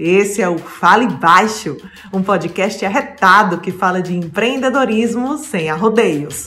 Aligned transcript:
Esse 0.00 0.40
é 0.40 0.48
o 0.48 0.58
Fale 0.58 1.08
Baixo, 1.08 1.76
um 2.12 2.22
podcast 2.22 2.86
arretado 2.86 3.58
que 3.58 3.72
fala 3.72 4.00
de 4.00 4.16
empreendedorismo 4.16 5.38
sem 5.38 5.68
arrodeios. 5.68 6.46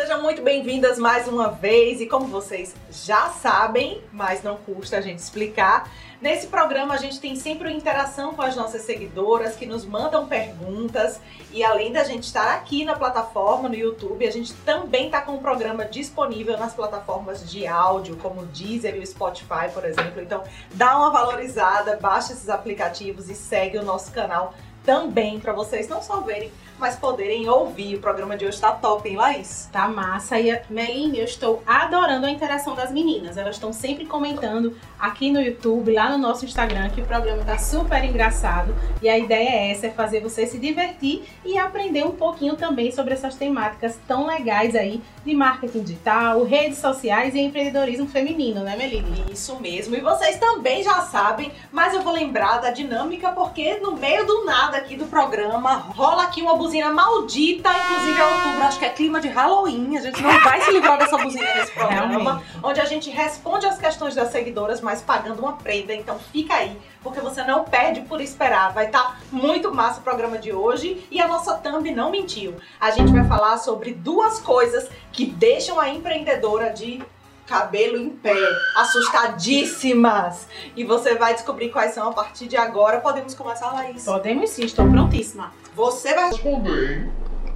Sejam 0.00 0.22
muito 0.22 0.40
bem-vindas 0.40 0.98
mais 0.98 1.28
uma 1.28 1.48
vez 1.50 2.00
e 2.00 2.06
como 2.06 2.26
vocês 2.26 2.74
já 2.90 3.28
sabem, 3.28 4.02
mas 4.10 4.42
não 4.42 4.56
custa 4.56 4.96
a 4.96 5.00
gente 5.02 5.18
explicar, 5.18 5.90
Nesse 6.20 6.48
programa 6.48 6.92
a 6.92 6.98
gente 6.98 7.18
tem 7.18 7.34
sempre 7.34 7.72
interação 7.72 8.34
com 8.34 8.42
as 8.42 8.54
nossas 8.54 8.82
seguidoras 8.82 9.56
que 9.56 9.64
nos 9.64 9.86
mandam 9.86 10.26
perguntas 10.26 11.18
e 11.50 11.64
além 11.64 11.90
da 11.92 12.04
gente 12.04 12.24
estar 12.24 12.52
aqui 12.56 12.84
na 12.84 12.94
plataforma 12.94 13.70
no 13.70 13.74
YouTube, 13.74 14.26
a 14.26 14.30
gente 14.30 14.52
também 14.52 15.06
está 15.06 15.22
com 15.22 15.36
o 15.36 15.40
programa 15.40 15.86
disponível 15.86 16.58
nas 16.58 16.74
plataformas 16.74 17.50
de 17.50 17.66
áudio, 17.66 18.18
como 18.18 18.42
o 18.42 18.46
Deezer 18.46 18.96
e 18.96 18.98
o 18.98 19.06
Spotify, 19.06 19.70
por 19.72 19.82
exemplo. 19.86 20.20
Então, 20.20 20.44
dá 20.74 20.94
uma 20.98 21.10
valorizada, 21.10 21.96
baixa 21.96 22.34
esses 22.34 22.50
aplicativos 22.50 23.30
e 23.30 23.34
segue 23.34 23.78
o 23.78 23.82
nosso 23.82 24.12
canal 24.12 24.52
também 24.84 25.40
para 25.40 25.52
vocês 25.52 25.88
não 25.88 26.02
só 26.02 26.20
verem 26.20 26.50
mas 26.80 26.96
poderem 26.96 27.48
ouvir. 27.48 27.96
O 27.96 28.00
programa 28.00 28.36
de 28.36 28.46
hoje 28.46 28.58
tá 28.58 28.72
top, 28.72 29.06
hein, 29.06 29.16
Laís? 29.16 29.68
Tá 29.70 29.86
massa. 29.86 30.40
E, 30.40 30.58
Meline, 30.70 31.18
eu 31.18 31.24
estou 31.26 31.62
adorando 31.66 32.26
a 32.26 32.30
interação 32.30 32.74
das 32.74 32.90
meninas. 32.90 33.36
Elas 33.36 33.56
estão 33.56 33.72
sempre 33.72 34.06
comentando 34.06 34.74
aqui 34.98 35.30
no 35.30 35.40
YouTube, 35.40 35.92
lá 35.92 36.10
no 36.10 36.18
nosso 36.18 36.46
Instagram, 36.46 36.88
que 36.88 37.02
o 37.02 37.04
programa 37.04 37.44
tá 37.44 37.58
super 37.58 38.02
engraçado. 38.02 38.74
E 39.02 39.08
a 39.08 39.18
ideia 39.18 39.50
é 39.50 39.70
essa, 39.70 39.88
é 39.88 39.90
fazer 39.90 40.20
você 40.20 40.46
se 40.46 40.58
divertir 40.58 41.22
e 41.44 41.58
aprender 41.58 42.04
um 42.04 42.12
pouquinho 42.12 42.56
também 42.56 42.90
sobre 42.90 43.12
essas 43.12 43.34
temáticas 43.34 43.98
tão 44.08 44.26
legais 44.26 44.74
aí 44.74 45.02
de 45.24 45.34
marketing 45.34 45.82
digital, 45.82 46.42
redes 46.44 46.78
sociais 46.78 47.34
e 47.34 47.40
empreendedorismo 47.40 48.08
feminino, 48.08 48.60
né, 48.62 48.74
Meline? 48.76 49.26
Isso 49.30 49.60
mesmo. 49.60 49.94
E 49.94 50.00
vocês 50.00 50.38
também 50.38 50.82
já 50.82 51.02
sabem, 51.02 51.52
mas 51.70 51.92
eu 51.92 52.00
vou 52.00 52.14
lembrar 52.14 52.58
da 52.58 52.70
dinâmica 52.70 53.32
porque 53.32 53.76
no 53.78 53.96
meio 53.96 54.26
do 54.26 54.46
nada 54.46 54.69
aqui 54.76 54.96
do 54.96 55.06
programa 55.06 55.74
rola 55.74 56.22
aqui 56.24 56.42
uma 56.42 56.56
buzina 56.56 56.90
maldita, 56.90 57.68
inclusive 57.70 58.20
é 58.20 58.24
outubro, 58.24 58.64
acho 58.64 58.78
que 58.78 58.84
é 58.84 58.88
clima 58.88 59.20
de 59.20 59.28
Halloween. 59.28 59.96
A 59.96 60.00
gente 60.00 60.22
não 60.22 60.40
vai 60.40 60.60
se 60.60 60.70
livrar 60.70 60.98
dessa 60.98 61.16
buzina 61.18 61.54
nesse 61.54 61.72
programa, 61.74 62.42
onde 62.62 62.80
a 62.80 62.84
gente 62.84 63.10
responde 63.10 63.66
as 63.66 63.78
questões 63.78 64.14
das 64.14 64.30
seguidoras, 64.30 64.80
mas 64.80 65.00
pagando 65.00 65.40
uma 65.40 65.54
prenda. 65.54 65.94
Então 65.94 66.18
fica 66.32 66.54
aí, 66.54 66.76
porque 67.02 67.20
você 67.20 67.42
não 67.42 67.64
perde 67.64 68.02
por 68.02 68.20
esperar. 68.20 68.72
Vai 68.72 68.86
estar 68.86 69.02
tá 69.02 69.16
muito 69.30 69.74
massa 69.74 70.00
o 70.00 70.02
programa 70.02 70.38
de 70.38 70.52
hoje 70.52 71.06
e 71.10 71.20
a 71.20 71.28
nossa 71.28 71.54
thumb 71.54 71.90
não 71.90 72.10
mentiu. 72.10 72.54
A 72.80 72.90
gente 72.90 73.12
vai 73.12 73.24
falar 73.24 73.58
sobre 73.58 73.92
duas 73.92 74.38
coisas 74.38 74.88
que 75.12 75.26
deixam 75.26 75.78
a 75.80 75.88
empreendedora 75.88 76.70
de 76.70 77.02
cabelo 77.50 77.96
em 77.96 78.10
pé, 78.10 78.32
assustadíssimas. 78.76 80.46
E 80.76 80.84
você 80.84 81.16
vai 81.16 81.34
descobrir 81.34 81.70
quais 81.70 81.92
são 81.92 82.08
a 82.08 82.12
partir 82.12 82.46
de 82.46 82.56
agora. 82.56 83.00
Podemos 83.00 83.34
começar, 83.34 83.72
Laís? 83.72 84.04
Podemos 84.04 84.50
sim, 84.50 84.64
estou 84.64 84.88
prontíssima. 84.88 85.52
Você 85.74 86.14
vai 86.14 86.28
responder. 86.28 87.10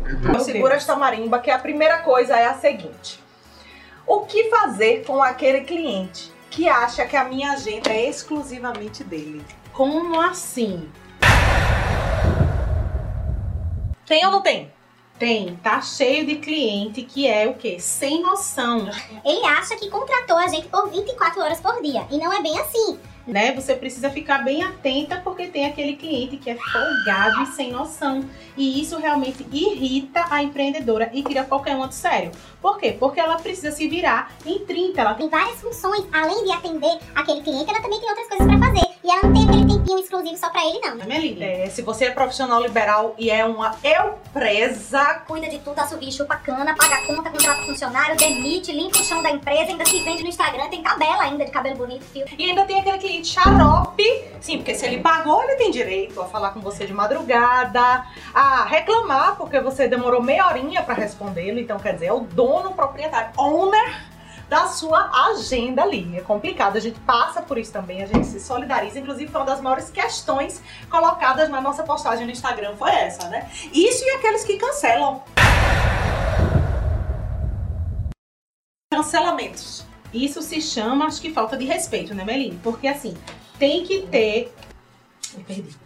Então, 0.07 0.41
segura 0.41 0.75
esta 0.75 0.97
marimba, 0.97 1.39
que 1.39 1.51
a 1.51 1.59
primeira 1.59 1.99
coisa 1.99 2.37
é 2.37 2.47
a 2.47 2.55
seguinte. 2.55 3.23
O 4.05 4.21
que 4.23 4.51
fazer 4.51 5.05
com 5.07 5.23
aquele 5.23 5.61
cliente 5.61 6.31
que 6.51 6.69
acha 6.69 7.07
que 7.07 7.17
a 7.17 7.25
minha 7.25 7.53
agenda 7.53 7.91
é 7.91 8.09
exclusivamente 8.09 9.05
dele? 9.05 9.45
Como 9.73 10.21
assim? 10.21 10.91
Tem 14.05 14.27
ou 14.27 14.33
não 14.33 14.43
tem? 14.43 14.74
Tem, 15.25 15.57
tá 15.63 15.81
cheio 15.81 16.27
de 16.27 16.37
cliente 16.37 17.01
que 17.01 17.27
é 17.27 17.49
o 17.49 17.55
quê? 17.55 17.81
Sem 17.81 18.21
noção. 18.21 18.87
Ele 19.25 19.43
acha 19.47 19.75
que 19.75 19.89
contratou 19.89 20.37
a 20.37 20.49
gente 20.49 20.69
por 20.69 20.91
24 20.91 21.41
horas 21.41 21.61
por 21.63 21.81
dia 21.81 22.07
e 22.11 22.19
não 22.19 22.31
é 22.31 22.43
bem 22.43 22.59
assim 22.59 22.99
né? 23.27 23.55
Você 23.55 23.75
precisa 23.75 24.11
ficar 24.11 24.45
bem 24.45 24.63
atenta 24.63 25.17
porque 25.25 25.47
tem 25.47 25.65
aquele 25.65 25.97
cliente 25.97 26.37
que 26.37 26.51
é 26.51 26.57
folgado 26.57 27.43
e 27.43 27.47
sem 27.47 27.73
noção. 27.73 28.23
E 28.55 28.83
isso 28.83 28.99
realmente 28.99 29.47
irrita 29.51 30.27
a 30.29 30.43
empreendedora 30.43 31.09
e 31.11 31.23
tira 31.23 31.43
qualquer 31.43 31.75
um 31.75 31.87
do 31.87 31.95
sério. 31.95 32.31
Por 32.61 32.77
quê? 32.77 32.93
Porque 32.93 33.19
ela 33.19 33.37
precisa 33.37 33.73
se 33.73 33.89
virar 33.89 34.31
em 34.45 34.59
30. 34.59 35.01
Ela 35.01 35.15
tem 35.15 35.31
várias 35.31 35.59
funções, 35.59 36.05
além 36.13 36.45
de 36.45 36.53
atender 36.53 36.99
aquele 37.15 37.41
cliente, 37.41 37.71
ela 37.71 37.81
também 37.81 37.99
tem 37.99 38.11
outras 38.11 38.29
coisas 38.29 38.47
para 38.47 38.59
fazer. 38.59 38.84
E 39.05 39.11
ela 39.11 39.25
não 39.25 39.35
tem 39.35 39.45
aquele 39.45 39.67
tempinho 39.67 39.99
exclusivo 39.99 40.37
só 40.39 40.49
para 40.49 40.65
ele, 40.65 40.81
não. 40.81 41.45
É, 41.45 41.67
é, 41.67 41.69
se 41.69 41.83
você 41.83 42.07
é 42.07 42.11
profissional 42.11 42.63
liberal 42.63 43.15
e 43.19 43.31
é 43.31 43.45
uma 43.45 43.77
empresa, 43.85 45.23
cuida 45.29 45.47
de 45.47 45.59
tudo, 45.59 45.79
assovia, 45.79 46.11
chupa 46.11 46.37
cana, 46.37 46.75
paga 46.75 47.07
conta, 47.07 47.29
contrata 47.29 47.63
funcionário, 47.65 48.17
demite, 48.17 48.73
limpa 48.73 48.99
o 48.99 49.05
chão 49.05 49.23
da 49.23 49.31
empresa, 49.31 49.73
ainda 49.73 49.85
se 49.85 50.03
vende 50.03 50.23
no 50.23 50.31
Instagram, 50.31 50.71
tem 50.71 50.83
tabela 50.83 51.25
ainda 51.25 51.45
de 51.45 51.51
cabelo 51.51 51.77
bonito, 51.77 52.03
fio. 52.07 52.25
E 52.39 52.49
ainda 52.49 52.65
tem 52.65 52.81
aquele 52.81 52.97
cliente 52.97 53.29
xarope. 53.29 54.25
Sim, 54.41 54.57
porque 54.57 54.75
se 54.75 54.87
ele 54.87 55.01
pagou, 55.01 55.43
ele 55.43 55.57
tem 55.57 55.71
direito 55.71 56.19
a 56.23 56.25
falar 56.25 56.53
com 56.53 56.61
você 56.61 56.87
de 56.87 56.95
madrugada, 56.95 58.07
a 58.33 58.65
reclamar 58.65 59.37
porque 59.37 59.61
você 59.61 59.87
demorou 59.87 60.23
meia 60.23 60.47
horinha 60.47 60.83
para 60.83 60.95
respondê-lo. 60.95 61.61
Então, 61.61 61.79
quer 61.79 61.93
dizer, 61.93 62.07
é 62.07 62.13
o 62.15 62.21
dono, 62.21 62.71
o 62.71 62.75
proprietário, 62.75 63.33
owner 63.37 64.14
da 64.49 64.67
sua 64.69 65.11
agenda 65.31 65.83
ali. 65.83 66.17
É 66.17 66.21
complicado, 66.21 66.77
a 66.77 66.81
gente 66.81 66.99
passa 67.01 67.43
por 67.43 67.59
isso 67.59 67.73
também, 67.73 68.03
a 68.03 68.07
gente 68.07 68.27
se 68.27 68.41
solidariza. 68.41 68.99
Inclusive, 68.99 69.31
foi 69.31 69.41
uma 69.41 69.47
das 69.47 69.61
maiores 69.61 69.91
questões 69.91 70.63
colocadas 70.91 71.49
na 71.49 71.61
nossa 71.61 71.83
postagem 71.83 72.27
no 72.27 72.33
Instagram, 72.33 72.77
foi 72.77 72.91
essa, 72.91 73.29
né? 73.29 73.51
Isso 73.73 74.05
e 74.05 74.11
aqueles 74.11 74.45
que 74.45 74.57
cancelam. 74.57 75.23
Cancelamentos. 78.93 79.85
Isso 80.13 80.41
se 80.43 80.61
chama, 80.61 81.07
acho 81.07 81.21
que 81.21 81.33
falta 81.33 81.57
de 81.57 81.65
respeito, 81.65 82.15
né, 82.15 82.25
Meline? 82.25 82.59
Porque 82.63 82.87
assim, 82.87 83.17
tem 83.59 83.85
que 83.85 84.03
ter. 84.03 84.55
Perdi. 85.47 85.84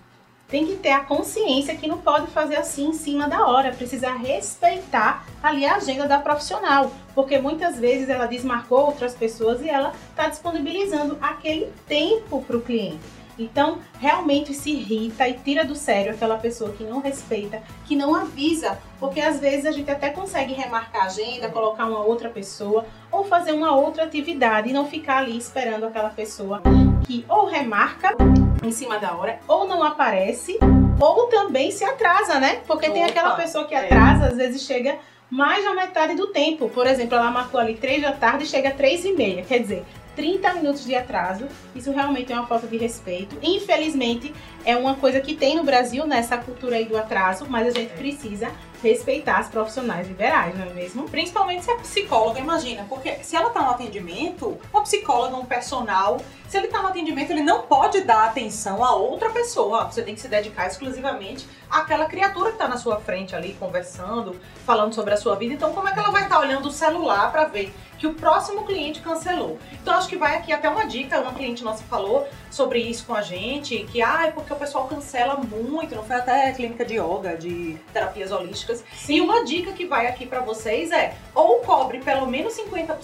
Tem 0.48 0.64
que 0.66 0.76
ter 0.76 0.92
a 0.92 1.00
consciência 1.00 1.76
que 1.76 1.86
não 1.86 1.98
pode 1.98 2.28
fazer 2.28 2.56
assim 2.56 2.88
em 2.88 2.92
cima 2.94 3.28
da 3.28 3.46
hora, 3.46 3.70
precisa 3.72 4.10
respeitar 4.12 5.26
ali 5.42 5.66
a 5.66 5.76
agenda 5.76 6.08
da 6.08 6.18
profissional, 6.18 6.90
porque 7.14 7.38
muitas 7.38 7.78
vezes 7.78 8.08
ela 8.08 8.24
desmarcou 8.24 8.86
outras 8.86 9.14
pessoas 9.14 9.60
e 9.60 9.68
ela 9.68 9.92
está 10.08 10.26
disponibilizando 10.26 11.18
aquele 11.20 11.70
tempo 11.86 12.42
para 12.42 12.56
o 12.56 12.62
cliente. 12.62 13.18
Então, 13.38 13.78
realmente 14.00 14.52
se 14.54 14.70
irrita 14.70 15.28
e 15.28 15.34
tira 15.34 15.64
do 15.64 15.76
sério 15.76 16.12
aquela 16.12 16.38
pessoa 16.38 16.72
que 16.72 16.82
não 16.82 17.00
respeita, 17.00 17.62
que 17.84 17.94
não 17.94 18.14
avisa, 18.14 18.78
porque 18.98 19.20
às 19.20 19.38
vezes 19.38 19.66
a 19.66 19.70
gente 19.70 19.90
até 19.90 20.08
consegue 20.10 20.54
remarcar 20.54 21.02
a 21.02 21.06
agenda, 21.06 21.50
colocar 21.50 21.84
uma 21.84 22.00
outra 22.00 22.30
pessoa 22.30 22.86
ou 23.12 23.22
fazer 23.22 23.52
uma 23.52 23.76
outra 23.76 24.04
atividade 24.04 24.70
e 24.70 24.72
não 24.72 24.88
ficar 24.88 25.18
ali 25.18 25.36
esperando 25.36 25.84
aquela 25.84 26.10
pessoa 26.10 26.62
que 27.06 27.24
ou 27.28 27.46
remarca 27.46 28.16
em 28.62 28.72
cima 28.72 28.98
da 28.98 29.14
hora 29.14 29.38
ou 29.46 29.66
não 29.66 29.82
aparece 29.82 30.58
ou 31.00 31.26
também 31.26 31.70
se 31.70 31.84
atrasa, 31.84 32.38
né? 32.40 32.60
Porque 32.66 32.86
Opa, 32.86 32.94
tem 32.94 33.04
aquela 33.04 33.34
pessoa 33.34 33.64
que 33.66 33.74
é. 33.74 33.84
atrasa, 33.84 34.26
às 34.26 34.36
vezes 34.36 34.62
chega 34.62 34.98
mais 35.30 35.64
da 35.64 35.74
metade 35.74 36.14
do 36.14 36.28
tempo. 36.28 36.68
Por 36.68 36.86
exemplo, 36.86 37.16
ela 37.16 37.30
marcou 37.30 37.60
ali 37.60 37.74
3 37.74 38.02
da 38.02 38.12
tarde 38.12 38.44
e 38.44 38.46
chega 38.46 38.70
às 38.70 38.76
3 38.76 39.04
e 39.04 39.12
meia. 39.12 39.42
Quer 39.42 39.60
dizer, 39.60 39.84
30 40.16 40.54
minutos 40.54 40.84
de 40.84 40.96
atraso. 40.96 41.46
Isso 41.76 41.92
realmente 41.92 42.32
é 42.32 42.34
uma 42.34 42.46
falta 42.46 42.66
de 42.66 42.76
respeito. 42.76 43.36
Infelizmente, 43.42 44.34
é 44.68 44.76
uma 44.76 44.96
coisa 44.96 45.18
que 45.18 45.34
tem 45.34 45.56
no 45.56 45.64
Brasil, 45.64 46.06
nessa 46.06 46.36
né, 46.36 46.42
cultura 46.44 46.76
aí 46.76 46.84
do 46.84 46.94
atraso, 46.94 47.46
mas 47.48 47.66
a 47.66 47.70
gente 47.70 47.94
precisa 47.94 48.52
respeitar 48.82 49.38
as 49.38 49.48
profissionais 49.48 50.06
liberais, 50.06 50.54
não 50.58 50.66
é 50.66 50.68
mesmo? 50.74 51.08
Principalmente 51.08 51.64
se 51.64 51.70
é 51.70 51.76
psicóloga, 51.76 52.38
imagina, 52.38 52.84
porque 52.86 53.12
se 53.24 53.34
ela 53.34 53.48
tá 53.48 53.62
no 53.62 53.70
atendimento, 53.70 54.58
uma 54.70 54.82
psicóloga, 54.82 55.36
um 55.36 55.46
personal, 55.46 56.18
se 56.46 56.58
ele 56.58 56.68
tá 56.68 56.82
no 56.82 56.88
atendimento, 56.88 57.30
ele 57.30 57.42
não 57.42 57.62
pode 57.62 58.02
dar 58.02 58.26
atenção 58.26 58.84
a 58.84 58.94
outra 58.94 59.30
pessoa. 59.30 59.86
Você 59.86 60.02
tem 60.02 60.14
que 60.14 60.20
se 60.20 60.28
dedicar 60.28 60.66
exclusivamente 60.66 61.48
àquela 61.70 62.04
criatura 62.04 62.52
que 62.52 62.58
tá 62.58 62.68
na 62.68 62.76
sua 62.76 63.00
frente 63.00 63.34
ali, 63.34 63.56
conversando, 63.58 64.38
falando 64.66 64.94
sobre 64.94 65.14
a 65.14 65.16
sua 65.16 65.34
vida. 65.34 65.54
Então, 65.54 65.72
como 65.72 65.88
é 65.88 65.92
que 65.94 65.98
ela 65.98 66.10
vai 66.10 66.24
estar 66.24 66.36
tá 66.36 66.40
olhando 66.42 66.68
o 66.68 66.70
celular 66.70 67.32
para 67.32 67.44
ver 67.44 67.72
que 67.98 68.06
o 68.06 68.14
próximo 68.14 68.64
cliente 68.64 69.00
cancelou. 69.00 69.58
Então 69.82 69.94
acho 69.94 70.08
que 70.08 70.16
vai 70.16 70.36
aqui 70.36 70.52
até 70.52 70.68
uma 70.68 70.86
dica, 70.86 71.20
uma 71.20 71.34
cliente 71.34 71.64
nossa 71.64 71.82
falou 71.84 72.26
sobre 72.50 72.78
isso 72.78 73.04
com 73.04 73.14
a 73.14 73.20
gente, 73.20 73.84
que 73.90 74.00
ah, 74.00 74.26
é 74.28 74.30
porque 74.30 74.52
o 74.52 74.56
pessoal 74.58 74.86
cancela 74.86 75.36
muito, 75.36 75.94
não 75.94 76.04
foi 76.04 76.16
até 76.16 76.52
clínica 76.52 76.84
de 76.84 76.94
yoga, 76.94 77.36
de 77.36 77.78
terapias 77.92 78.30
holísticas. 78.30 78.84
Sim. 78.94 79.14
E 79.14 79.20
uma 79.20 79.44
dica 79.44 79.72
que 79.72 79.86
vai 79.86 80.06
aqui 80.06 80.26
para 80.26 80.40
vocês 80.40 80.90
é 80.90 81.14
ou 81.34 81.60
cobre 81.60 82.00
pelo 82.00 82.26
menos 82.26 82.54
50% 82.56 82.96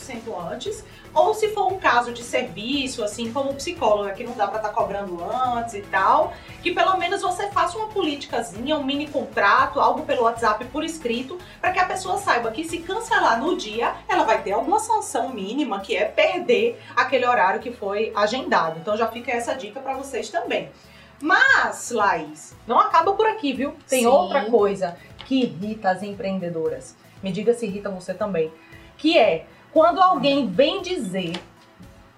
antes, 0.51 0.85
ou 1.15 1.33
se 1.33 1.49
for 1.55 1.73
um 1.73 1.79
caso 1.79 2.12
de 2.12 2.23
serviço, 2.23 3.05
assim 3.05 3.33
como 3.33 3.55
psicóloga, 3.55 4.11
que 4.12 4.25
não 4.25 4.33
dá 4.33 4.49
para 4.49 4.56
estar 4.56 4.71
tá 4.71 4.75
cobrando 4.75 5.17
antes 5.23 5.75
e 5.75 5.83
tal, 5.83 6.33
que 6.61 6.73
pelo 6.73 6.97
menos 6.97 7.23
você 7.23 7.49
faça 7.51 7.79
uma 7.79 7.87
politicazinha, 7.87 8.77
um 8.77 8.83
mini 8.83 9.06
contrato, 9.06 9.79
algo 9.79 10.03
pelo 10.03 10.25
WhatsApp 10.25 10.65
por 10.67 10.83
escrito, 10.83 11.39
para 11.61 11.71
que 11.71 11.79
a 11.79 11.85
pessoa 11.85 12.19
saiba 12.19 12.51
que 12.51 12.65
se 12.65 12.79
cancelar 12.79 13.41
no 13.41 13.56
dia, 13.56 13.95
ela 14.09 14.25
vai 14.25 14.43
ter 14.43 14.53
alguma 14.53 14.81
sanção 14.81 15.29
mínima, 15.29 15.81
que 15.81 15.97
é 15.97 16.05
perder 16.05 16.83
aquele 16.97 17.27
horário 17.27 17.61
que 17.61 17.71
foi 17.71 18.12
agendado. 18.17 18.81
Então 18.81 18.97
já 18.97 19.06
fica 19.06 19.31
essa 19.31 19.55
dica 19.55 19.81
para 19.81 19.95
vocês 19.95 20.29
também. 20.31 20.71
Mas, 21.20 21.90
Laís, 21.90 22.55
não 22.66 22.78
acaba 22.78 23.12
por 23.12 23.26
aqui, 23.26 23.52
viu? 23.52 23.75
Tem 23.88 24.00
Sim. 24.00 24.06
outra 24.06 24.44
coisa 24.46 24.96
que 25.26 25.43
irrita 25.43 25.90
as 25.90 26.02
empreendedoras. 26.02 26.94
Me 27.22 27.32
diga 27.32 27.55
se 27.55 27.66
irrita 27.66 27.88
você 27.90 28.12
também. 28.12 28.52
Que 28.99 29.19
é 29.19 29.46
quando 29.72 30.00
alguém 30.00 30.49
vem 30.49 30.82
dizer 30.82 31.32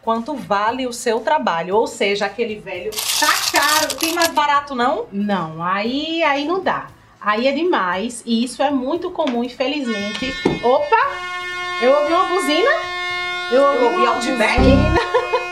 quanto 0.02 0.34
vale 0.34 0.86
o 0.86 0.92
seu 0.92 1.20
trabalho. 1.20 1.74
Ou 1.76 1.86
seja, 1.86 2.26
aquele 2.26 2.60
velho 2.60 2.90
tá 2.92 3.58
caro, 3.58 3.96
tem 3.96 4.14
mais 4.14 4.28
barato 4.28 4.74
não? 4.74 5.06
Não, 5.12 5.62
aí, 5.62 6.22
aí 6.22 6.44
não 6.44 6.62
dá. 6.62 6.88
Aí 7.20 7.48
é 7.48 7.52
demais 7.52 8.22
e 8.24 8.44
isso 8.44 8.62
é 8.62 8.70
muito 8.70 9.10
comum, 9.10 9.42
infelizmente. 9.42 10.32
Opa! 10.62 10.96
Eu 11.82 11.92
ouvi 11.92 12.12
uma 12.12 12.24
buzina? 12.26 12.70
Eu 13.50 13.62
ouvi 13.62 13.84
uma 13.96 14.14
Outback? 14.14 14.58
buzina. 14.58 15.00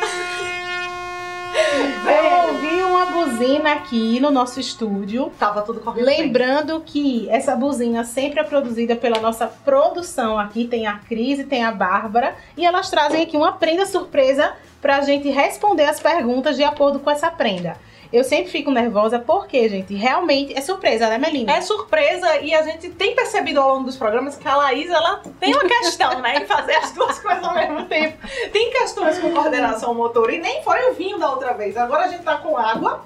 Eu 2.07 2.49
ouvi 2.49 2.83
uma 2.83 3.07
buzina 3.35 3.73
aqui 3.73 4.21
no 4.21 4.31
nosso 4.31 4.61
estúdio. 4.61 5.33
Tava 5.39 5.63
tudo 5.63 5.81
correndo 5.81 6.07
bem. 6.07 6.23
Lembrando 6.23 6.81
que 6.81 7.29
essa 7.29 7.57
buzina 7.57 8.05
sempre 8.05 8.41
é 8.41 8.45
produzida 8.45 8.95
pela 8.95 9.21
nossa 9.21 9.47
produção 9.47 10.39
aqui. 10.39 10.67
Tem 10.67 10.87
a 10.87 10.99
Cris 10.99 11.41
e 11.41 11.45
tem 11.45 11.65
a 11.65 11.73
Bárbara. 11.73 12.37
E 12.57 12.65
elas 12.65 12.89
trazem 12.89 13.23
aqui 13.23 13.37
uma 13.37 13.53
prenda 13.53 13.87
surpresa 13.87 14.55
pra 14.81 15.01
gente 15.01 15.29
responder 15.31 15.85
as 15.85 15.99
perguntas 15.99 16.57
de 16.57 16.63
acordo 16.63 17.01
com 17.01 17.11
essa 17.11 17.31
prenda. 17.31 17.77
Eu 18.13 18.23
sempre 18.23 18.53
fico 18.53 18.71
nervosa 18.71 19.19
porque, 19.19 19.69
gente, 19.69 19.93
realmente 19.95 20.57
é 20.57 20.61
surpresa, 20.61 21.09
né, 21.09 21.19
Melina? 21.19 21.53
É 21.53 21.61
surpresa 21.61 22.39
e 22.39 22.55
a 22.55 22.63
gente 22.63 22.91
tem 22.91 23.13
percebido 23.17 23.59
ao 23.59 23.75
longo 23.75 23.87
dos 23.87 23.97
programas 23.97 24.37
que 24.37 24.47
a 24.47 24.55
Laís, 24.55 24.89
ela 24.89 25.21
tem 25.41 25.53
uma 25.53 25.65
questão, 25.65 26.21
né, 26.21 26.37
em 26.37 26.47
fazer 26.47 26.77
as 26.77 26.93
duas 26.93 27.19
coisas 27.19 27.43
ao 27.43 27.55
mesmo 27.55 27.87
tempo. 27.87 28.17
Tem 28.53 28.71
questões 28.71 29.19
com 29.19 29.33
coordenação 29.33 29.93
motor 29.95 30.33
e 30.33 30.39
nem 30.39 30.63
foi 30.63 30.91
o 30.91 30.95
vinho 30.95 31.19
da 31.19 31.29
outra 31.29 31.55
vez. 31.55 31.77
Agora 31.77 32.05
a 32.05 32.09
gente 32.09 32.23
tá 32.23 32.37
com 32.37 32.57
água, 32.57 33.03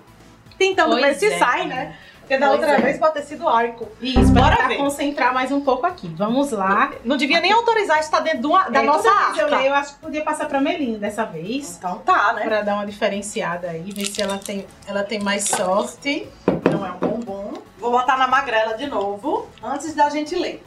tentando 0.59 0.91
Pois 0.91 1.03
ver 1.03 1.15
se 1.15 1.27
é. 1.35 1.39
sai, 1.39 1.67
né? 1.67 1.97
Porque 2.21 2.37
da 2.37 2.49
Pois 2.49 2.59
outra 2.61 2.75
é. 2.77 2.81
vez 2.83 2.99
pode 2.99 3.15
ter 3.15 3.23
sido 3.23 3.49
arco. 3.49 3.89
Isso, 4.03 4.31
Bora 4.35 4.77
concentrar 4.77 5.33
mais 5.33 5.51
um 5.51 5.63
pouco 5.63 5.87
aqui. 5.87 6.09
Vamos 6.09 6.51
lá. 6.51 6.93
Não 7.03 7.17
devia 7.17 7.41
nem 7.41 7.53
autorizar 7.53 7.99
estar 8.01 8.21
dentro 8.21 8.41
de 8.41 8.47
uma- 8.49 8.69
da 8.69 8.83
É, 8.83 8.87
nossa 8.87 9.11
vez 9.11 9.39
Eu, 9.39 9.49
leio, 9.49 9.69
eu 9.69 9.75
acho 9.75 9.95
que 9.95 10.01
podia 10.01 10.23
passar 10.23 10.47
pra 10.47 10.61
Melina 10.61 10.99
dessa 10.99 11.25
vez. 11.25 11.77
Então 11.79 11.99
tá, 12.01 12.35
né? 12.35 12.43
Pra 12.43 12.61
dar 12.61 12.75
uma 12.75 12.85
diferenciada 12.85 13.71
aí, 13.71 13.91
ver 13.93 14.05
se 14.05 14.21
ela 14.21 14.37
tem, 14.37 14.67
ela 14.87 15.03
tem 15.05 15.21
mais 15.21 15.45
sorte. 15.45 16.29
Não 16.71 16.85
é 16.85 16.91
um 16.93 16.99
bombom. 16.99 17.55
Vou 17.79 17.91
botar 17.93 18.19
na 18.19 18.29
magrela 18.29 18.75
de 18.77 18.87
novo, 18.89 19.49
antes 19.63 19.95
da 19.95 20.11
gente 20.11 20.35
ler. 20.35 20.63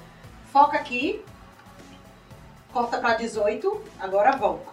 Foca 0.51 0.77
aqui. 0.77 1.23
Corta 2.73 2.97
pra 2.97 3.13
18. 3.13 3.81
Agora 3.99 4.31
volta. 4.31 4.65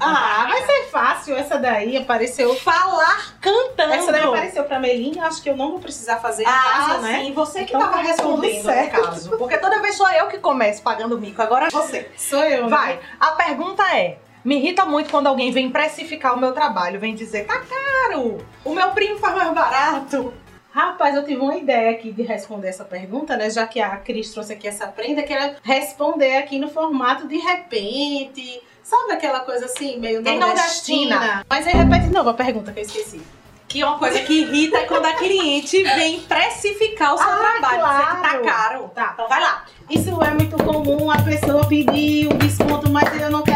Ah, 0.00 0.46
vai 0.48 0.62
ser 0.64 0.84
fácil. 0.90 1.36
Essa 1.36 1.58
daí 1.58 1.96
apareceu. 1.96 2.54
Falar 2.56 3.34
cantando. 3.40 3.92
Essa 3.94 4.12
daí 4.12 4.22
apareceu 4.24 4.64
pra 4.64 4.78
Melina. 4.78 5.26
Acho 5.26 5.42
que 5.42 5.50
eu 5.50 5.56
não 5.56 5.70
vou 5.70 5.80
precisar 5.80 6.16
fazer 6.18 6.42
em 6.42 6.46
Ah, 6.46 6.62
casa, 6.86 6.98
né? 6.98 7.20
sim, 7.24 7.32
você 7.32 7.60
que 7.64 7.74
Então 7.74 7.80
tava 7.80 7.92
tá 7.94 8.00
respondendo, 8.02 8.64
no 8.64 8.90
caso. 8.90 9.36
Porque 9.38 9.58
toda 9.58 9.80
vez 9.80 9.94
sou 9.96 10.08
eu 10.10 10.28
que 10.28 10.38
começo 10.38 10.82
pagando 10.82 11.18
mico, 11.18 11.40
agora 11.42 11.68
você. 11.70 12.10
Sou 12.16 12.42
eu. 12.44 12.64
né? 12.64 12.68
Vai, 12.68 13.00
a 13.20 13.32
pergunta 13.32 13.82
é: 13.96 14.18
me 14.44 14.56
irrita 14.56 14.84
muito 14.84 15.10
quando 15.10 15.26
alguém 15.26 15.50
vem 15.50 15.70
precificar 15.70 16.34
o 16.34 16.38
meu 16.40 16.52
trabalho, 16.52 17.00
vem 17.00 17.14
dizer, 17.14 17.46
tá 17.46 17.60
caro, 17.60 18.38
o 18.64 18.74
meu 18.74 18.90
primo 18.90 19.18
faz 19.18 19.34
mais 19.36 19.52
barato. 19.52 20.32
Rapaz, 20.70 21.14
eu 21.16 21.24
tive 21.24 21.40
uma 21.40 21.56
ideia 21.56 21.90
aqui 21.92 22.12
de 22.12 22.20
responder 22.22 22.68
essa 22.68 22.84
pergunta, 22.84 23.34
né? 23.34 23.48
Já 23.48 23.66
que 23.66 23.80
a 23.80 23.96
Cris 23.96 24.30
trouxe 24.30 24.52
aqui 24.52 24.68
essa 24.68 24.86
prenda, 24.86 25.22
que 25.22 25.32
era 25.32 25.56
responder 25.62 26.36
aqui 26.36 26.58
no 26.58 26.68
formato 26.68 27.26
de 27.26 27.38
repente. 27.38 28.62
Sabe 28.88 29.14
aquela 29.14 29.40
coisa 29.40 29.64
assim, 29.66 29.98
meio 29.98 30.22
Bem 30.22 30.38
nordestina? 30.38 31.16
nordestina. 31.16 31.46
Mas 31.50 31.66
aí 31.66 31.72
repete 31.74 32.06
de 32.06 32.12
novo 32.12 32.30
a 32.30 32.34
pergunta 32.34 32.70
que 32.72 32.78
eu 32.78 32.84
esqueci. 32.84 33.20
Que 33.66 33.82
é 33.82 33.84
uma 33.86 33.98
coisa 33.98 34.20
que 34.20 34.32
irrita 34.42 34.76
é 34.78 34.82
quando 34.84 35.06
a 35.06 35.12
cliente 35.14 35.82
vem 35.82 36.20
precificar 36.20 37.14
o 37.14 37.18
seu 37.18 37.26
Ah, 37.26 37.36
trabalho, 37.36 37.82
dizer 37.84 38.06
que 38.06 38.22
tá 38.22 38.28
claro. 38.28 38.44
caro. 38.44 38.90
Tá. 38.94 39.10
Então 39.14 39.28
vai 39.28 39.40
lá. 39.40 39.64
Isso 39.90 40.22
é 40.22 40.30
muito 40.30 40.56
comum 40.62 41.10
a 41.10 41.20
pessoa 41.20 41.66
pedir 41.66 42.28
um 42.32 42.38
desconto, 42.38 42.88
mas 42.88 43.20
eu 43.20 43.28
não 43.28 43.42
quero 43.42 43.55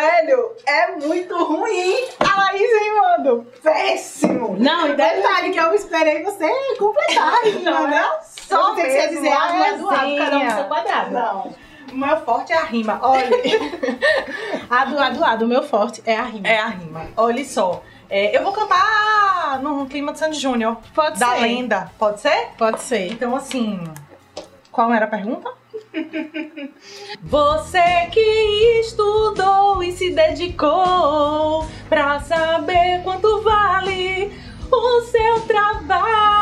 Velho, 0.00 0.52
é 0.66 0.92
muito 0.96 1.44
ruim. 1.44 2.04
A 2.20 2.40
Laís 2.40 2.70
rimando. 2.82 3.46
Péssimo. 3.62 4.56
Não, 4.58 4.88
e 4.88 4.94
detalhe 4.94 5.50
que 5.50 5.58
eu 5.60 5.74
esperei 5.74 6.22
você 6.22 6.48
completar, 6.78 7.34
Não, 7.62 7.86
né? 7.86 7.98
é 7.98 8.20
Só 8.22 8.56
só 8.68 8.74
tem 8.74 8.84
que 8.84 8.90
você 8.90 9.08
dizer, 9.08 9.28
a 9.32 9.42
ah, 9.42 9.52
não 9.52 9.64
é 9.64 9.72
do 9.76 9.86
lado, 9.86 10.16
cada 10.16 10.36
um 10.38 10.44
no 10.44 10.50
seu 10.50 10.64
quadrado. 10.64 11.10
Não. 11.12 11.54
O 11.92 11.96
meu 11.96 12.16
forte 12.24 12.52
é 12.52 12.56
a 12.56 12.64
rima. 12.64 12.98
Olha, 13.02 13.28
A 14.70 14.84
do 14.84 14.98
A 14.98 15.10
do 15.10 15.24
A 15.24 15.36
do 15.36 15.46
meu 15.46 15.62
forte 15.62 16.00
é 16.06 16.16
a 16.16 16.22
rima. 16.22 16.46
é 16.48 16.58
a 16.58 16.68
rima. 16.68 17.08
Olha 17.16 17.44
só. 17.44 17.82
É, 18.08 18.36
eu 18.36 18.42
vou 18.44 18.52
cantar 18.52 19.58
num 19.62 19.86
clima 19.86 20.12
de 20.12 20.18
Sandy 20.20 20.38
Júnior. 20.38 20.76
Pode 20.94 21.18
Da 21.18 21.34
ser. 21.34 21.40
lenda. 21.40 21.90
Pode 21.98 22.20
ser? 22.20 22.48
Pode 22.56 22.80
ser. 22.80 23.12
Então, 23.12 23.34
assim. 23.34 23.82
Qual 24.70 24.92
era 24.92 25.04
a 25.06 25.08
pergunta? 25.08 25.50
Você 27.22 28.06
que 28.12 28.80
estudou 28.80 29.82
e 29.82 29.92
se 29.92 30.10
dedicou 30.10 31.66
pra 31.88 32.20
saber 32.20 33.02
quanto 33.02 33.42
vale 33.42 34.32
o 34.70 35.00
seu 35.02 35.40
trabalho. 35.42 36.40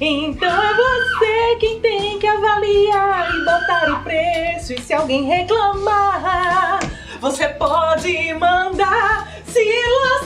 Então 0.00 0.62
é 0.62 0.74
você 0.74 1.56
quem 1.60 1.80
tem 1.80 2.18
que 2.18 2.26
avaliar 2.26 3.34
e 3.34 3.38
botar 3.44 3.92
o 3.92 4.02
preço. 4.02 4.74
E 4.74 4.80
se 4.80 4.92
alguém 4.92 5.24
reclamar, 5.24 6.80
você 7.20 7.48
pode 7.48 8.34
mandar 8.34 9.32
se 9.46 9.64
lascar. 10.02 10.23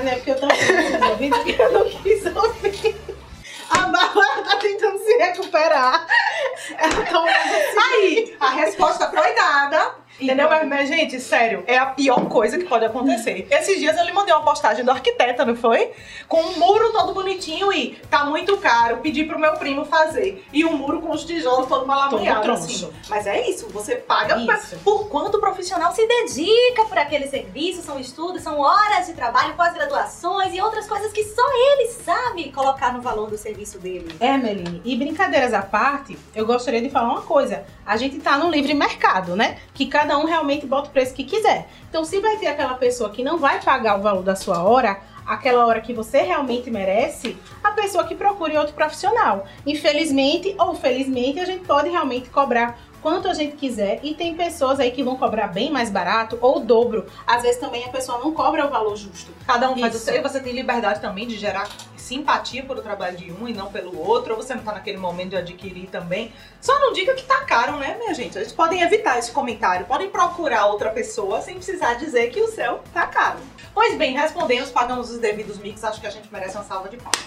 Metade, 0.00 0.04
né? 0.04 0.14
Porque 0.16 0.30
eu 0.30 1.10
ouvi, 1.10 1.30
porque 1.30 1.62
eu 1.62 1.72
não 1.72 1.84
quis 1.88 2.26
ouvir. 2.26 2.96
A 3.70 3.78
Bárbara 3.86 4.42
tá 4.42 4.56
tentando 4.56 4.98
se 4.98 5.16
recuperar. 5.16 6.06
Ela 6.76 7.06
tá 7.06 7.24
assim. 7.24 7.78
Aí, 7.92 8.36
a 8.40 8.50
resposta 8.50 9.08
foi 9.10 9.34
dada. 9.34 9.94
Entendeu? 10.20 10.48
Mas, 10.48 10.68
mas, 10.68 10.88
gente, 10.88 11.18
sério, 11.20 11.64
é 11.66 11.78
a 11.78 11.86
pior 11.86 12.26
coisa 12.28 12.58
que 12.58 12.64
pode 12.64 12.84
acontecer. 12.84 13.46
Esses 13.50 13.78
dias 13.78 13.96
eu 13.96 14.04
lhe 14.04 14.12
mandei 14.12 14.34
uma 14.34 14.44
postagem 14.44 14.84
do 14.84 14.90
arquiteta, 14.90 15.44
não 15.44 15.56
foi? 15.56 15.90
Com 16.28 16.40
um 16.40 16.58
muro 16.58 16.92
todo 16.92 17.12
bonitinho 17.14 17.72
e 17.72 17.96
tá 18.10 18.24
muito 18.24 18.56
caro, 18.58 18.98
pedi 18.98 19.24
pro 19.24 19.38
meu 19.38 19.54
primo 19.54 19.84
fazer. 19.84 20.44
E 20.52 20.64
um 20.64 20.76
muro 20.76 21.00
com 21.00 21.10
os 21.12 21.24
tijolos 21.24 21.66
todo 21.68 21.86
malamanhado, 21.86 22.40
assim. 22.52 22.90
Mas 23.08 23.26
é 23.26 23.48
isso, 23.48 23.68
você 23.70 23.96
paga 23.96 24.38
pra- 24.44 24.56
Isso. 24.58 24.76
por 24.84 25.08
quanto 25.08 25.36
o 25.36 25.40
profissional 25.40 25.92
se 25.92 26.06
dedica 26.06 26.84
por 26.84 26.98
aquele 26.98 27.26
serviço, 27.28 27.82
são 27.82 27.98
estudos, 27.98 28.42
são 28.42 28.58
horas 28.60 29.06
de 29.06 29.14
trabalho, 29.14 29.54
pós-graduações 29.54 30.54
e 30.54 30.60
outras 30.60 30.86
coisas 30.86 31.12
que 31.12 31.24
só 31.24 31.42
ele 31.52 31.88
sabe 31.88 32.52
colocar 32.52 32.92
no 32.92 33.00
valor 33.00 33.28
do 33.30 33.36
serviço 33.38 33.78
dele. 33.78 34.14
É, 34.20 34.36
Meline, 34.36 34.80
e 34.84 34.96
brincadeiras 34.96 35.52
à 35.52 35.62
parte, 35.62 36.18
eu 36.34 36.46
gostaria 36.46 36.80
de 36.80 36.90
falar 36.90 37.10
uma 37.10 37.22
coisa. 37.22 37.64
A 37.84 37.96
gente 37.96 38.18
tá 38.20 38.38
no 38.38 38.48
livre 38.50 38.72
mercado, 38.74 39.34
né? 39.34 39.58
Que 39.74 39.86
cada 39.86 40.09
um 40.18 40.24
realmente 40.24 40.66
bota 40.66 40.88
o 40.88 40.92
preço 40.92 41.14
que 41.14 41.24
quiser. 41.24 41.68
Então, 41.88 42.04
se 42.04 42.20
vai 42.20 42.36
ter 42.36 42.46
aquela 42.46 42.74
pessoa 42.74 43.10
que 43.10 43.22
não 43.22 43.38
vai 43.38 43.60
pagar 43.60 43.98
o 43.98 44.02
valor 44.02 44.22
da 44.22 44.36
sua 44.36 44.62
hora, 44.62 45.00
aquela 45.26 45.64
hora 45.66 45.80
que 45.80 45.92
você 45.92 46.22
realmente 46.22 46.70
merece, 46.70 47.36
a 47.62 47.70
pessoa 47.70 48.04
que 48.04 48.14
procure 48.14 48.56
outro 48.56 48.74
profissional. 48.74 49.46
Infelizmente 49.64 50.54
ou 50.58 50.74
felizmente, 50.74 51.38
a 51.38 51.44
gente 51.44 51.64
pode 51.64 51.88
realmente 51.88 52.28
cobrar 52.30 52.78
quanto 53.02 53.28
a 53.28 53.34
gente 53.34 53.56
quiser 53.56 54.00
e 54.02 54.14
tem 54.14 54.34
pessoas 54.34 54.80
aí 54.80 54.90
que 54.90 55.02
vão 55.02 55.16
cobrar 55.16 55.48
bem 55.48 55.70
mais 55.70 55.90
barato 55.90 56.38
ou 56.40 56.58
o 56.58 56.60
dobro. 56.60 57.06
Às 57.26 57.42
vezes 57.42 57.60
também 57.60 57.84
a 57.84 57.88
pessoa 57.88 58.18
não 58.18 58.32
cobra 58.32 58.66
o 58.66 58.70
valor 58.70 58.96
justo. 58.96 59.32
Cada 59.46 59.70
um 59.70 59.78
faz 59.78 59.94
o 59.94 59.96
Isso. 59.96 60.06
seu 60.06 60.16
e 60.16 60.20
você 60.20 60.40
tem 60.40 60.52
liberdade 60.52 61.00
também 61.00 61.26
de 61.26 61.36
gerar 61.36 61.68
simpatia 61.96 62.64
pelo 62.64 62.82
trabalho 62.82 63.16
de 63.16 63.30
um 63.32 63.46
e 63.46 63.52
não 63.52 63.70
pelo 63.70 63.98
outro. 63.98 64.34
Ou 64.34 64.42
você 64.42 64.54
não 64.54 64.62
tá 64.62 64.72
naquele 64.72 64.98
momento 64.98 65.30
de 65.30 65.36
adquirir 65.36 65.88
também. 65.88 66.32
Só 66.60 66.78
não 66.78 66.92
diga 66.92 67.14
que 67.14 67.22
tá 67.22 67.44
caro, 67.44 67.76
né, 67.76 67.96
minha 67.98 68.14
gente? 68.14 68.34
Vocês 68.34 68.52
podem 68.52 68.82
evitar 68.82 69.18
esse 69.18 69.32
comentário, 69.32 69.86
podem 69.86 70.10
procurar 70.10 70.66
outra 70.66 70.90
pessoa 70.90 71.40
sem 71.40 71.54
precisar 71.54 71.94
dizer 71.94 72.30
que 72.30 72.40
o 72.40 72.48
seu 72.48 72.80
tá 72.92 73.06
caro. 73.06 73.38
Pois 73.72 73.96
bem, 73.96 74.16
respondemos, 74.16 74.70
pagamos 74.70 75.10
os 75.10 75.18
devidos 75.18 75.58
mix, 75.58 75.82
acho 75.84 76.00
que 76.00 76.06
a 76.06 76.10
gente 76.10 76.30
merece 76.32 76.56
uma 76.56 76.64
salva 76.64 76.88
de 76.88 76.96
palmas. 76.96 77.20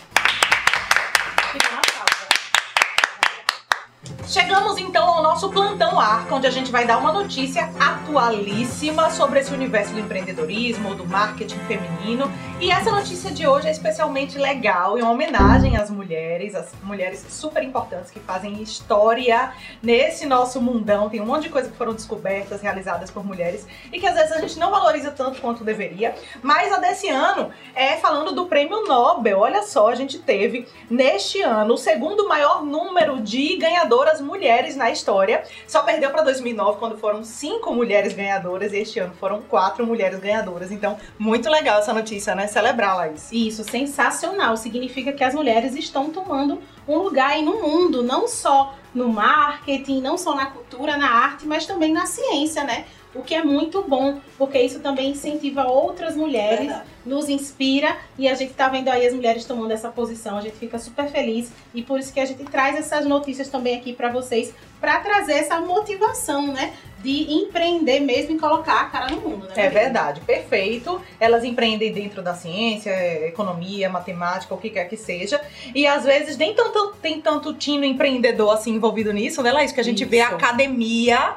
Chegamos 4.33 4.79
então 4.79 5.07
ao 5.07 5.21
nosso 5.21 5.47
plantão 5.51 5.99
arca, 5.99 6.33
onde 6.33 6.47
a 6.47 6.49
gente 6.49 6.71
vai 6.71 6.87
dar 6.87 6.97
uma 6.97 7.11
notícia 7.11 7.69
atualíssima 7.79 9.11
sobre 9.11 9.39
esse 9.39 9.53
universo 9.53 9.93
do 9.93 9.99
empreendedorismo, 9.99 10.95
do 10.95 11.05
marketing 11.05 11.59
feminino. 11.67 12.31
E 12.59 12.71
essa 12.71 12.89
notícia 12.89 13.29
de 13.29 13.45
hoje 13.45 13.67
é 13.67 13.71
especialmente 13.71 14.39
legal, 14.39 14.97
em 14.97 15.03
homenagem 15.03 15.77
às 15.77 15.91
mulheres, 15.91 16.55
às 16.55 16.71
mulheres 16.81 17.23
super 17.29 17.61
importantes 17.61 18.09
que 18.09 18.19
fazem 18.19 18.59
história 18.59 19.51
nesse 19.83 20.25
nosso 20.25 20.59
mundão. 20.59 21.11
Tem 21.11 21.21
um 21.21 21.27
monte 21.27 21.43
de 21.43 21.49
coisas 21.49 21.71
que 21.71 21.77
foram 21.77 21.93
descobertas, 21.93 22.59
realizadas 22.59 23.11
por 23.11 23.23
mulheres 23.23 23.67
e 23.91 23.99
que 23.99 24.07
às 24.07 24.15
vezes 24.15 24.31
a 24.31 24.39
gente 24.39 24.57
não 24.57 24.71
valoriza 24.71 25.11
tanto 25.11 25.41
quanto 25.41 25.63
deveria. 25.63 26.15
Mas 26.41 26.73
a 26.73 26.79
desse 26.79 27.07
ano 27.07 27.51
é 27.75 27.97
falando 27.97 28.31
do 28.31 28.47
prêmio 28.47 28.83
Nobel. 28.87 29.41
Olha 29.41 29.61
só, 29.61 29.89
a 29.89 29.95
gente 29.95 30.17
teve 30.17 30.67
neste 30.89 31.43
ano 31.43 31.75
o 31.75 31.77
segundo 31.77 32.27
maior 32.27 32.65
número 32.65 33.21
de 33.21 33.57
ganhadoras 33.57 34.22
mulheres 34.23 34.75
na 34.75 34.89
história. 34.89 35.43
Só 35.67 35.83
perdeu 35.83 36.09
para 36.11 36.23
2009 36.23 36.79
quando 36.79 36.97
foram 36.97 37.23
cinco 37.23 37.73
mulheres 37.73 38.13
ganhadoras 38.13 38.73
e 38.73 38.77
este 38.77 38.99
ano 38.99 39.13
foram 39.19 39.41
quatro 39.41 39.85
mulheres 39.85 40.19
ganhadoras. 40.19 40.71
Então, 40.71 40.97
muito 41.19 41.49
legal 41.49 41.79
essa 41.79 41.93
notícia, 41.93 42.33
né? 42.33 42.47
Celebrar, 42.47 42.95
Laís. 42.95 43.29
Isso, 43.31 43.63
sensacional. 43.63 44.57
Significa 44.57 45.11
que 45.11 45.23
as 45.23 45.33
mulheres 45.33 45.75
estão 45.75 46.09
tomando 46.09 46.59
um 46.87 46.97
lugar 46.97 47.31
aí 47.31 47.41
no 47.43 47.61
mundo, 47.61 48.03
não 48.03 48.27
só 48.27 48.75
no 48.93 49.09
marketing, 49.09 50.01
não 50.01 50.17
só 50.17 50.35
na 50.35 50.45
cultura, 50.45 50.97
na 50.97 51.09
arte, 51.09 51.47
mas 51.47 51.65
também 51.65 51.91
na 51.91 52.05
ciência, 52.05 52.63
né? 52.63 52.85
O 53.15 53.21
que 53.21 53.35
é 53.35 53.43
muito 53.43 53.83
bom, 53.83 54.19
porque 54.37 54.59
isso 54.59 54.79
também 54.79 55.11
incentiva 55.11 55.67
outras 55.67 56.15
mulheres, 56.15 56.67
Verdade. 56.67 56.83
nos 57.05 57.29
inspira 57.29 57.95
e 58.17 58.27
a 58.27 58.33
gente 58.33 58.53
tá 58.53 58.67
vendo 58.69 58.89
aí 58.89 59.05
as 59.05 59.13
mulheres 59.13 59.45
tomando 59.45 59.71
essa 59.71 59.89
posição, 59.89 60.37
a 60.37 60.41
gente 60.41 60.55
fica 60.55 60.79
super 60.79 61.07
feliz 61.09 61.51
e 61.75 61.83
por 61.83 61.99
isso 61.99 62.11
que 62.11 62.19
a 62.19 62.25
gente 62.25 62.43
traz 62.45 62.75
essas 62.75 63.05
notícias 63.05 63.49
também 63.49 63.77
aqui 63.77 63.93
para 63.93 64.09
vocês, 64.09 64.53
para 64.81 64.99
trazer 64.99 65.33
essa 65.33 65.61
motivação, 65.61 66.47
né, 66.47 66.73
de 67.03 67.33
empreender 67.33 67.99
mesmo 67.99 68.35
e 68.35 68.39
colocar 68.39 68.79
a 68.81 68.85
cara 68.85 69.09
no 69.11 69.21
mundo, 69.21 69.45
né? 69.47 69.53
É 69.57 69.69
verdade, 69.69 70.21
perfeito. 70.21 71.01
Elas 71.19 71.43
empreendem 71.43 71.91
dentro 71.91 72.21
da 72.21 72.33
ciência, 72.33 72.91
economia, 73.27 73.89
matemática, 73.89 74.53
o 74.53 74.57
que 74.57 74.69
quer 74.69 74.85
que 74.85 74.95
seja. 74.95 75.39
E 75.75 75.85
às 75.85 76.05
vezes 76.05 76.37
nem 76.37 76.53
tanto, 76.53 76.95
tem 77.01 77.19
tanto 77.19 77.53
tino 77.53 77.83
empreendedor 77.83 78.53
assim 78.53 78.71
envolvido 78.71 79.11
nisso, 79.11 79.43
né, 79.43 79.51
Laís? 79.51 79.73
Que 79.73 79.81
a 79.81 79.83
gente 79.83 80.05
vê 80.05 80.21
a 80.21 80.27
Isso. 80.27 80.35
academia 80.35 81.35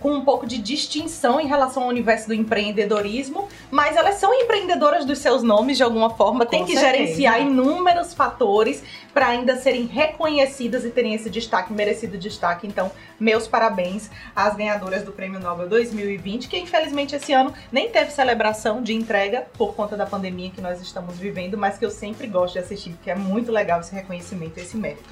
com 0.00 0.12
um 0.12 0.24
pouco 0.24 0.46
de 0.46 0.58
distinção 0.58 1.40
em 1.40 1.46
relação 1.46 1.84
ao 1.84 1.88
universo 1.88 2.28
do 2.28 2.34
empreendedorismo, 2.34 3.48
mas 3.70 3.96
elas 3.96 4.16
são 4.16 4.32
empreendedoras 4.34 5.04
dos 5.04 5.18
seus 5.18 5.42
nomes 5.42 5.76
de 5.76 5.82
alguma 5.82 6.10
forma, 6.10 6.44
tem 6.46 6.60
Com 6.60 6.66
que 6.66 6.76
certeza. 6.76 6.96
gerenciar 6.96 7.40
inúmeros 7.40 8.14
fatores 8.14 8.82
para 9.12 9.28
ainda 9.28 9.56
serem 9.56 9.86
reconhecidas 9.86 10.84
e 10.84 10.90
terem 10.90 11.14
esse 11.14 11.28
destaque, 11.30 11.72
merecido 11.72 12.16
destaque. 12.16 12.66
Então, 12.66 12.90
meus 13.18 13.46
parabéns 13.46 14.10
às 14.34 14.54
ganhadoras 14.54 15.02
do 15.02 15.12
Prêmio 15.12 15.40
Nobel 15.40 15.68
2020, 15.68 16.48
que 16.48 16.58
infelizmente 16.58 17.14
esse 17.16 17.32
ano 17.32 17.52
nem 17.70 17.90
teve 17.90 18.10
celebração 18.10 18.82
de 18.82 18.94
entrega 18.94 19.46
por 19.56 19.74
conta 19.74 19.96
da 19.96 20.06
pandemia 20.06 20.50
que 20.50 20.60
nós 20.60 20.80
estamos 20.80 21.18
vivendo, 21.18 21.56
mas 21.56 21.78
que 21.78 21.84
eu 21.84 21.90
sempre 21.90 22.26
gosto 22.26 22.54
de 22.54 22.60
assistir, 22.60 22.90
porque 22.90 23.10
é 23.10 23.16
muito 23.16 23.50
legal 23.50 23.80
esse 23.80 23.94
reconhecimento, 23.94 24.58
esse 24.58 24.76
mérito. 24.76 25.08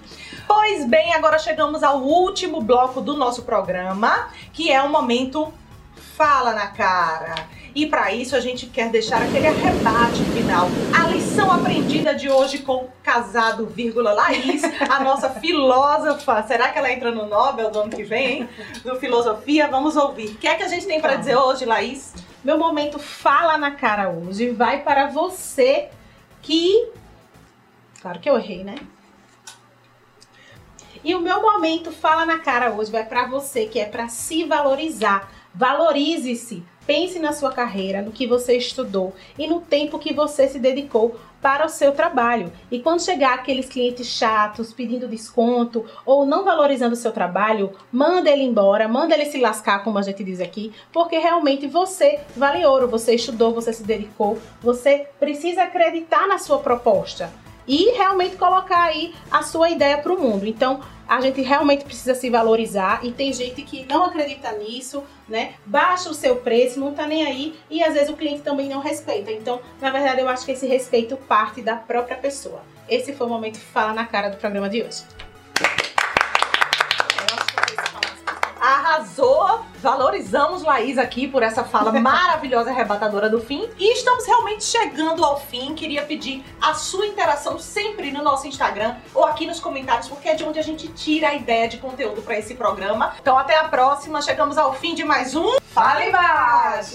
Pois 0.46 0.86
bem, 0.86 1.14
agora 1.14 1.38
chegamos 1.38 1.82
ao 1.82 2.02
último 2.02 2.60
bloco 2.60 3.00
do 3.00 3.16
nosso 3.16 3.42
programa, 3.42 4.28
que 4.52 4.70
é 4.70 4.82
o 4.82 4.88
momento 4.88 5.52
Fala 6.16 6.54
na 6.54 6.68
Cara. 6.68 7.46
E 7.74 7.84
para 7.84 8.10
isso 8.10 8.34
a 8.34 8.40
gente 8.40 8.64
quer 8.68 8.88
deixar 8.88 9.20
aquele 9.20 9.46
arrebate 9.46 10.24
final. 10.32 10.66
A 10.98 11.08
lição 11.08 11.52
aprendida 11.52 12.14
de 12.14 12.30
hoje 12.30 12.60
com 12.60 12.88
casado, 13.02 13.66
vírgula, 13.66 14.14
Laís, 14.14 14.62
a 14.88 15.00
nossa 15.00 15.28
filósofa. 15.38 16.42
Será 16.44 16.70
que 16.70 16.78
ela 16.78 16.90
entra 16.90 17.10
no 17.10 17.26
Nobel 17.26 17.70
do 17.70 17.80
ano 17.80 17.90
que 17.90 18.02
vem, 18.02 18.26
hein? 18.26 18.48
Do 18.82 18.96
Filosofia? 18.96 19.68
Vamos 19.68 19.94
ouvir. 19.94 20.28
O 20.28 20.36
que 20.36 20.48
é 20.48 20.54
que 20.54 20.62
a 20.62 20.68
gente 20.68 20.86
tem 20.86 21.02
para 21.02 21.10
Vamos. 21.10 21.26
dizer 21.26 21.36
hoje, 21.36 21.66
Laís? 21.66 22.14
Meu 22.42 22.56
momento 22.56 22.98
fala 22.98 23.58
na 23.58 23.72
cara 23.72 24.08
hoje 24.08 24.48
vai 24.48 24.82
para 24.82 25.08
você 25.08 25.90
que. 26.40 26.88
Claro 28.00 28.20
que 28.20 28.30
eu 28.30 28.38
errei, 28.38 28.64
né? 28.64 28.76
E 31.04 31.14
o 31.14 31.20
meu 31.20 31.42
momento 31.42 31.92
fala 31.92 32.24
na 32.24 32.38
cara 32.38 32.70
hoje 32.72 32.90
vai 32.90 33.04
para 33.04 33.26
você 33.26 33.66
que 33.66 33.78
é 33.78 33.84
para 33.84 34.08
se 34.08 34.44
valorizar. 34.44 35.30
Valorize-se. 35.56 36.62
Pense 36.86 37.18
na 37.18 37.32
sua 37.32 37.50
carreira, 37.50 38.02
no 38.02 38.12
que 38.12 38.26
você 38.26 38.56
estudou 38.56 39.12
e 39.36 39.48
no 39.48 39.60
tempo 39.60 39.98
que 39.98 40.12
você 40.12 40.46
se 40.46 40.58
dedicou 40.58 41.16
para 41.42 41.66
o 41.66 41.68
seu 41.68 41.92
trabalho. 41.92 42.52
E 42.70 42.78
quando 42.78 43.02
chegar 43.02 43.34
aqueles 43.34 43.68
clientes 43.68 44.06
chatos 44.06 44.72
pedindo 44.72 45.08
desconto 45.08 45.84
ou 46.04 46.26
não 46.26 46.44
valorizando 46.44 46.92
o 46.92 46.96
seu 46.96 47.10
trabalho, 47.10 47.72
manda 47.90 48.30
ele 48.30 48.42
embora, 48.42 48.86
manda 48.86 49.14
ele 49.14 49.24
se 49.24 49.40
lascar, 49.40 49.82
como 49.82 49.98
a 49.98 50.02
gente 50.02 50.22
diz 50.22 50.40
aqui, 50.40 50.72
porque 50.92 51.18
realmente 51.18 51.66
você 51.66 52.20
vale 52.36 52.64
ouro, 52.64 52.86
você 52.86 53.14
estudou, 53.14 53.52
você 53.52 53.72
se 53.72 53.82
dedicou, 53.82 54.38
você 54.62 55.08
precisa 55.18 55.64
acreditar 55.64 56.28
na 56.28 56.38
sua 56.38 56.58
proposta 56.58 57.32
e 57.66 57.92
realmente 57.92 58.36
colocar 58.36 58.84
aí 58.84 59.14
a 59.30 59.42
sua 59.42 59.70
ideia 59.70 59.98
para 59.98 60.12
o 60.12 60.20
mundo. 60.20 60.46
Então, 60.46 60.80
a 61.08 61.20
gente 61.20 61.40
realmente 61.40 61.84
precisa 61.84 62.14
se 62.14 62.28
valorizar 62.28 63.00
e 63.04 63.12
tem 63.12 63.32
gente 63.32 63.62
que 63.62 63.84
não 63.84 64.04
acredita 64.04 64.50
nisso, 64.52 65.04
né? 65.28 65.54
Baixa 65.64 66.10
o 66.10 66.14
seu 66.14 66.36
preço, 66.36 66.80
não 66.80 66.92
tá 66.92 67.06
nem 67.06 67.24
aí 67.24 67.54
e 67.70 67.82
às 67.82 67.94
vezes 67.94 68.10
o 68.10 68.16
cliente 68.16 68.42
também 68.42 68.68
não 68.68 68.80
respeita. 68.80 69.30
Então, 69.30 69.60
na 69.80 69.90
verdade, 69.90 70.20
eu 70.20 70.28
acho 70.28 70.44
que 70.44 70.52
esse 70.52 70.66
respeito 70.66 71.16
parte 71.16 71.62
da 71.62 71.76
própria 71.76 72.16
pessoa. 72.16 72.62
Esse 72.88 73.12
foi 73.12 73.26
o 73.26 73.30
momento 73.30 73.58
Fala 73.58 73.92
na 73.92 74.04
Cara 74.04 74.28
do 74.28 74.36
programa 74.36 74.68
de 74.68 74.82
hoje. 74.82 75.25
Arrasou! 78.66 79.60
Valorizamos 79.80 80.64
Laís 80.64 80.98
aqui 80.98 81.28
por 81.28 81.40
essa 81.40 81.62
fala 81.62 81.92
maravilhosa, 82.00 82.70
arrebatadora 82.70 83.30
do 83.30 83.40
fim. 83.40 83.70
E 83.78 83.92
estamos 83.92 84.26
realmente 84.26 84.64
chegando 84.64 85.24
ao 85.24 85.38
fim. 85.38 85.72
Queria 85.76 86.02
pedir 86.02 86.44
a 86.60 86.74
sua 86.74 87.06
interação 87.06 87.60
sempre 87.60 88.10
no 88.10 88.24
nosso 88.24 88.48
Instagram 88.48 88.96
ou 89.14 89.24
aqui 89.24 89.46
nos 89.46 89.60
comentários, 89.60 90.08
porque 90.08 90.28
é 90.28 90.34
de 90.34 90.42
onde 90.42 90.58
a 90.58 90.62
gente 90.62 90.88
tira 90.88 91.28
a 91.28 91.34
ideia 91.34 91.68
de 91.68 91.78
conteúdo 91.78 92.22
para 92.22 92.36
esse 92.36 92.56
programa. 92.56 93.14
Então 93.20 93.38
até 93.38 93.56
a 93.56 93.68
próxima. 93.68 94.20
Chegamos 94.20 94.58
ao 94.58 94.74
fim 94.74 94.96
de 94.96 95.04
mais 95.04 95.36
um 95.36 95.58
Fale 95.68 96.10
Mais! 96.10 96.90